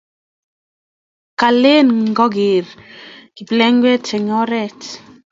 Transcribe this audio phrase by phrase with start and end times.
[1.39, 2.67] Kalen kageer
[3.35, 4.81] kiplengwet eng oret